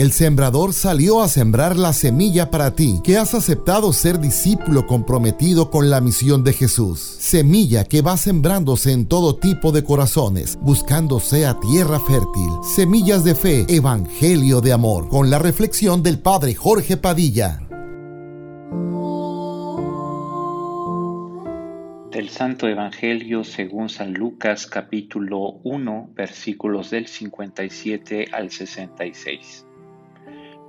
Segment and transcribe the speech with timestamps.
[0.00, 5.70] El sembrador salió a sembrar la semilla para ti, que has aceptado ser discípulo comprometido
[5.70, 7.00] con la misión de Jesús.
[7.00, 12.48] Semilla que va sembrándose en todo tipo de corazones, buscando sea tierra fértil.
[12.62, 17.60] Semillas de fe, evangelio de amor, con la reflexión del Padre Jorge Padilla.
[22.10, 29.66] Del Santo Evangelio según San Lucas capítulo 1 versículos del 57 al 66.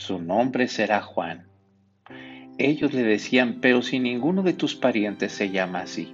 [0.00, 1.44] su nombre será Juan.
[2.56, 6.10] Ellos le decían, pero si ninguno de tus parientes se llama así.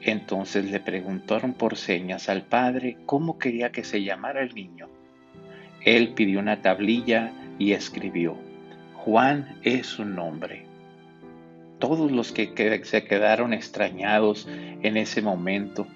[0.00, 4.88] Entonces le preguntaron por señas al padre cómo quería que se llamara el niño.
[5.82, 8.36] Él pidió una tablilla y escribió,
[8.94, 10.64] Juan es su nombre.
[11.78, 14.48] Todos los que se quedaron extrañados
[14.82, 15.86] en ese momento,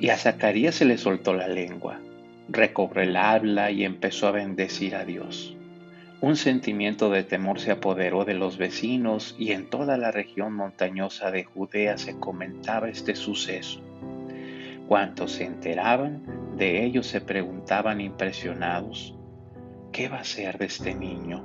[0.00, 2.00] y a Zacarías se le soltó la lengua
[2.48, 5.56] recobró el habla y empezó a bendecir a Dios.
[6.20, 11.30] Un sentimiento de temor se apoderó de los vecinos y en toda la región montañosa
[11.30, 13.80] de Judea se comentaba este suceso.
[14.88, 16.22] Cuantos se enteraban
[16.56, 19.14] de ello se preguntaban impresionados,
[19.92, 21.42] ¿qué va a ser de este niño?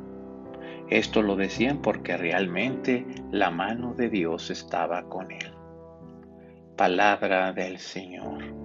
[0.90, 5.54] Esto lo decían porque realmente la mano de Dios estaba con él.
[6.76, 8.59] Palabra del Señor.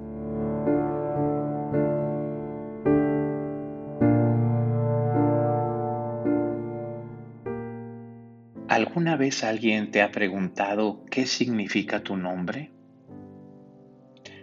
[8.69, 12.71] ¿Alguna vez alguien te ha preguntado qué significa tu nombre?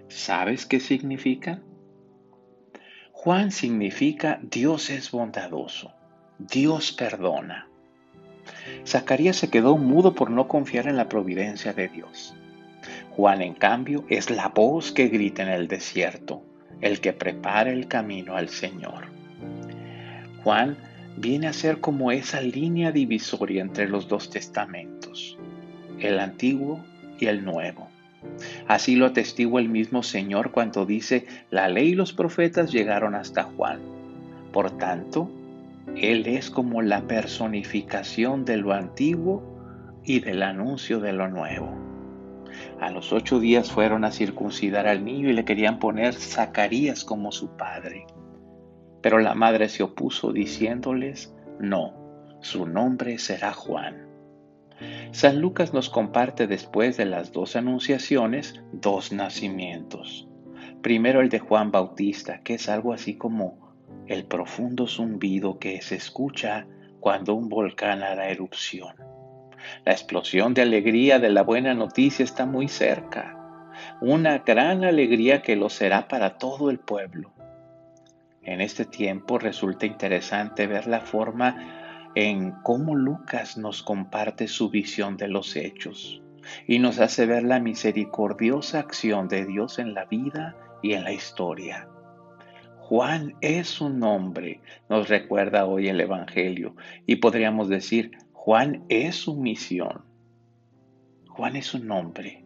[0.09, 1.59] ¿Sabes qué significa?
[3.11, 5.93] Juan significa Dios es bondadoso,
[6.37, 7.67] Dios perdona.
[8.85, 12.35] Zacarías se quedó mudo por no confiar en la providencia de Dios.
[13.15, 16.43] Juan, en cambio, es la voz que grita en el desierto,
[16.79, 19.07] el que prepara el camino al Señor.
[20.43, 20.77] Juan
[21.17, 25.37] viene a ser como esa línea divisoria entre los dos testamentos,
[25.99, 26.83] el antiguo
[27.19, 27.87] y el nuevo.
[28.67, 33.43] Así lo atestigua el mismo Señor cuando dice, la ley y los profetas llegaron hasta
[33.43, 33.79] Juan.
[34.51, 35.29] Por tanto,
[35.95, 39.43] Él es como la personificación de lo antiguo
[40.03, 41.75] y del anuncio de lo nuevo.
[42.79, 47.31] A los ocho días fueron a circuncidar al niño y le querían poner Zacarías como
[47.31, 48.05] su padre.
[49.01, 51.93] Pero la madre se opuso diciéndoles, no,
[52.41, 54.07] su nombre será Juan.
[55.11, 60.27] San Lucas nos comparte después de las dos anunciaciones dos nacimientos.
[60.81, 63.75] Primero el de Juan Bautista, que es algo así como
[64.07, 66.65] el profundo zumbido que se escucha
[66.99, 68.95] cuando un volcán hará erupción.
[69.85, 73.37] La explosión de alegría de la buena noticia está muy cerca,
[74.01, 77.31] una gran alegría que lo será para todo el pueblo.
[78.43, 85.15] En este tiempo resulta interesante ver la forma en cómo Lucas nos comparte su visión
[85.15, 86.21] de los hechos
[86.67, 91.13] y nos hace ver la misericordiosa acción de Dios en la vida y en la
[91.13, 91.87] historia.
[92.79, 94.59] Juan es un nombre,
[94.89, 96.75] nos recuerda hoy el Evangelio,
[97.05, 100.03] y podríamos decir, Juan es su misión.
[101.29, 102.43] Juan es un nombre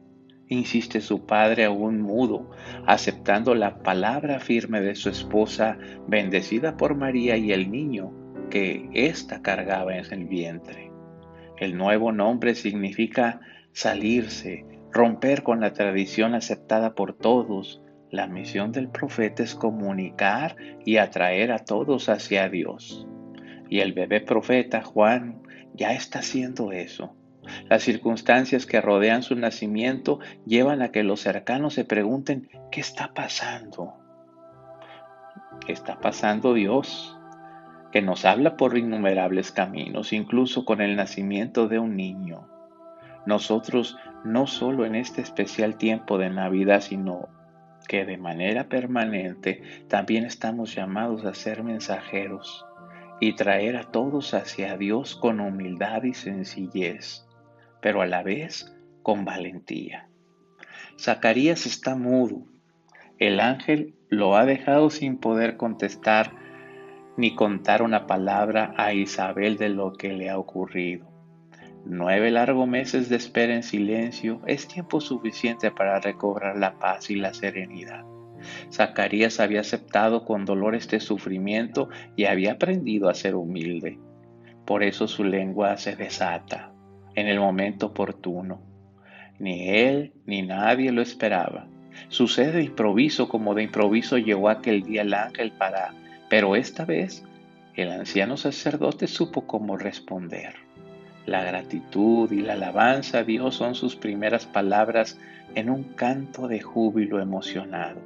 [0.50, 2.52] insiste su padre aún mudo,
[2.86, 8.12] aceptando la palabra firme de su esposa, bendecida por María y el niño
[8.50, 10.92] que ésta cargaba en el vientre.
[11.58, 13.40] El nuevo nombre significa
[13.72, 17.82] salirse, romper con la tradición aceptada por todos.
[18.12, 20.56] La misión del profeta es comunicar
[20.86, 23.08] y atraer a todos hacia Dios.
[23.70, 25.42] Y el bebé profeta Juan
[25.74, 27.16] ya está haciendo eso
[27.70, 33.14] las circunstancias que rodean su nacimiento llevan a que los cercanos se pregunten, ¿qué está
[33.14, 33.96] pasando?
[35.66, 37.18] ¿Qué está pasando Dios?
[37.92, 42.48] Que nos habla por innumerables caminos, incluso con el nacimiento de un niño.
[43.26, 47.30] Nosotros no solo en este especial tiempo de Navidad, sino
[47.88, 52.66] que de manera permanente también estamos llamados a ser mensajeros
[53.20, 57.25] y traer a todos hacia Dios con humildad y sencillez
[57.86, 60.10] pero a la vez con valentía.
[61.00, 62.48] Zacarías está mudo.
[63.20, 66.32] El ángel lo ha dejado sin poder contestar
[67.16, 71.06] ni contar una palabra a Isabel de lo que le ha ocurrido.
[71.86, 77.16] Nueve largos meses de espera en silencio es tiempo suficiente para recobrar la paz y
[77.18, 78.04] la serenidad.
[78.72, 84.00] Zacarías había aceptado con dolor este sufrimiento y había aprendido a ser humilde.
[84.66, 86.75] Por eso su lengua se desata
[87.16, 88.62] en el momento oportuno.
[89.40, 91.68] Ni él ni nadie lo esperaba.
[92.10, 95.94] Sucede de improviso como de improviso llegó aquel día el ángel para...
[96.30, 97.24] Pero esta vez
[97.76, 100.56] el anciano sacerdote supo cómo responder.
[101.26, 105.20] La gratitud y la alabanza a Dios son sus primeras palabras
[105.56, 108.02] en un canto de júbilo emocionado.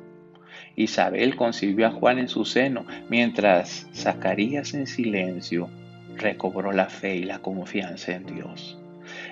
[0.76, 5.70] Isabel concibió a Juan en su seno, mientras Zacarías en silencio
[6.16, 8.80] recobró la fe y la confianza en Dios.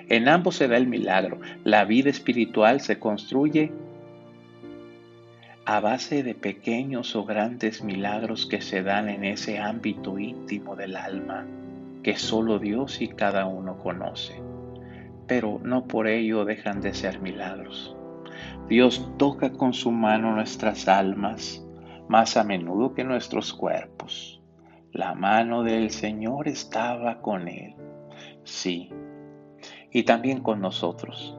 [0.08, 1.40] En ambos se da el milagro.
[1.64, 3.72] La vida espiritual se construye
[5.64, 10.96] a base de pequeños o grandes milagros que se dan en ese ámbito íntimo del
[10.96, 11.46] alma
[12.02, 14.40] que solo Dios y cada uno conoce.
[15.26, 17.94] Pero no por ello dejan de ser milagros.
[18.68, 21.64] Dios toca con su mano nuestras almas
[22.08, 24.40] más a menudo que nuestros cuerpos.
[24.92, 27.74] La mano del Señor estaba con él.
[28.44, 28.90] Sí,
[29.90, 31.36] y también con nosotros,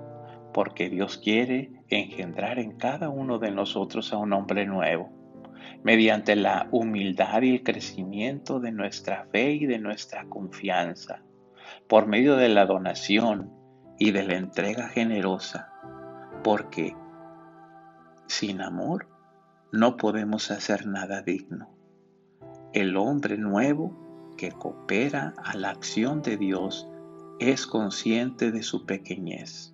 [0.53, 5.09] porque Dios quiere engendrar en cada uno de nosotros a un hombre nuevo,
[5.83, 11.21] mediante la humildad y el crecimiento de nuestra fe y de nuestra confianza,
[11.87, 13.51] por medio de la donación
[13.97, 15.71] y de la entrega generosa,
[16.43, 16.95] porque
[18.27, 19.07] sin amor
[19.71, 21.69] no podemos hacer nada digno.
[22.73, 26.87] El hombre nuevo que coopera a la acción de Dios
[27.39, 29.73] es consciente de su pequeñez,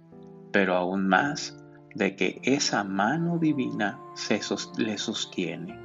[0.52, 1.58] pero aún más
[1.96, 4.40] de que esa mano divina se
[4.78, 5.80] le sostiene.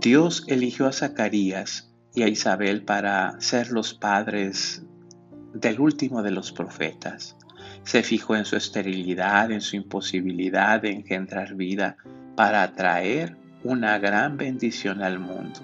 [0.00, 4.82] Dios eligió a Zacarías y a Isabel para ser los padres
[5.52, 7.36] del último de los profetas.
[7.82, 11.96] Se fijó en su esterilidad, en su imposibilidad de engendrar vida
[12.36, 15.60] para atraer una gran bendición al mundo.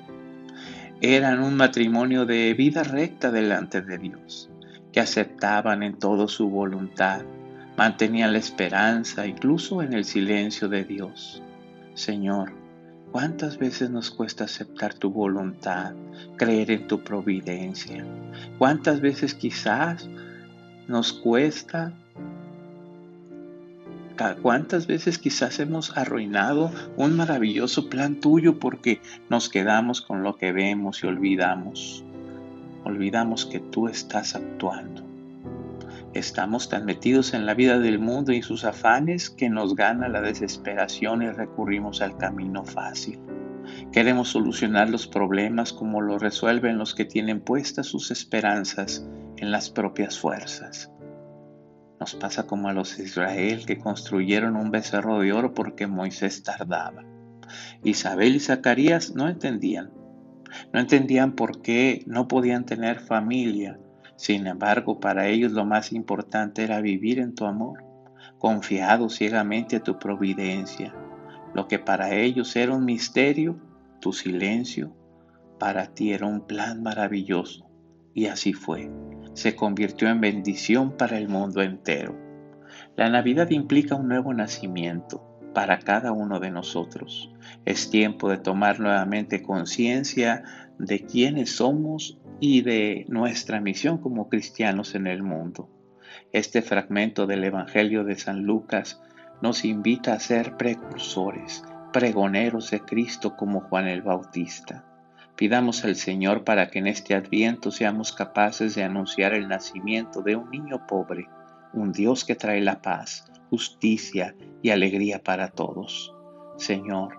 [1.01, 4.51] Eran un matrimonio de vida recta delante de Dios
[4.93, 7.23] que aceptaban en todo su voluntad,
[7.77, 11.43] mantenían la esperanza incluso en el silencio de Dios.
[11.95, 12.53] Señor,
[13.13, 15.95] ¿cuántas veces nos cuesta aceptar tu voluntad,
[16.37, 18.05] creer en tu providencia?
[18.59, 20.09] ¿Cuántas veces quizás
[20.89, 21.93] nos cuesta
[24.43, 29.01] ¿Cuántas veces quizás hemos arruinado un maravilloso plan tuyo porque
[29.31, 32.05] nos quedamos con lo que vemos y olvidamos?
[32.85, 35.03] Olvidamos que tú estás actuando.
[36.13, 40.21] Estamos tan metidos en la vida del mundo y sus afanes que nos gana la
[40.21, 43.21] desesperación y recurrimos al camino fácil.
[43.93, 49.07] Queremos solucionar los problemas como lo resuelven los que tienen puestas sus esperanzas
[49.37, 50.91] en las propias fuerzas.
[52.01, 57.05] Nos pasa como a los Israel que construyeron un becerro de oro porque Moisés tardaba.
[57.85, 60.00] Isabel y Zacarías no entendían
[60.73, 63.79] no entendían por qué no podían tener familia.
[64.17, 67.85] Sin embargo, para ellos lo más importante era vivir en tu amor,
[68.39, 70.95] confiado ciegamente a tu providencia.
[71.55, 73.59] Lo que para ellos era un misterio,
[74.01, 74.95] tu silencio,
[75.59, 77.69] para ti era un plan maravilloso.
[78.15, 78.91] Y así fue.
[79.35, 82.17] Se convirtió en bendición para el mundo entero.
[82.97, 87.33] La Navidad implica un nuevo nacimiento para cada uno de nosotros.
[87.65, 90.45] Es tiempo de tomar nuevamente conciencia
[90.79, 95.69] de quiénes somos y de nuestra misión como cristianos en el mundo.
[96.33, 99.01] Este fragmento del Evangelio de San Lucas
[99.43, 104.85] nos invita a ser precursores, pregoneros de Cristo como Juan el Bautista.
[105.37, 110.37] Pidamos al Señor para que en este adviento seamos capaces de anunciar el nacimiento de
[110.37, 111.29] un niño pobre,
[111.73, 116.15] un Dios que trae la paz, justicia y alegría para todos.
[116.57, 117.19] Señor,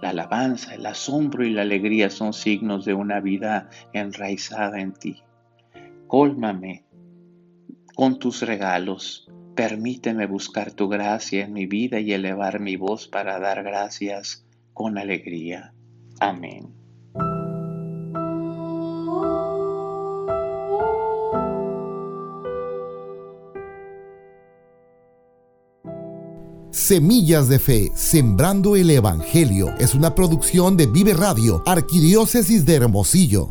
[0.00, 5.22] la alabanza, el asombro y la alegría son signos de una vida enraizada en ti.
[6.06, 6.84] Cólmame
[7.94, 9.28] con tus regalos.
[9.54, 14.98] Permíteme buscar tu gracia en mi vida y elevar mi voz para dar gracias con
[14.98, 15.74] alegría.
[16.20, 16.81] Amén.
[26.72, 33.46] Semillas de Fe, Sembrando el Evangelio, es una producción de Vive Radio, Arquidiócesis de Hermosillo.